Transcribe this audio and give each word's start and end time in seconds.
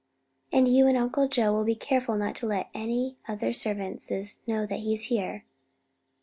"And 0.51 0.67
you 0.67 0.87
and 0.87 0.97
Uncle 0.97 1.27
Joe 1.27 1.53
will 1.53 1.63
be 1.63 1.75
careful 1.75 2.15
not 2.15 2.33
to 2.37 2.47
let 2.47 2.71
any 2.73 3.17
of 3.27 3.39
the 3.39 3.45
other 3.49 3.53
servants 3.53 4.09
know 4.47 4.65
that 4.65 4.79
he's 4.79 5.03
here?" 5.13 5.45